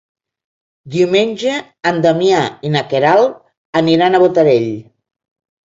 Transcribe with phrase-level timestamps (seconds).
[0.95, 1.57] Diumenge
[1.91, 3.39] en Damià i na Queralt
[3.85, 4.69] aniran a Botarell.